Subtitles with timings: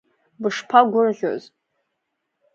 [0.41, 1.43] Бышԥагәырӷьоз!